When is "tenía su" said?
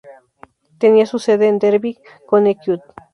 0.79-1.19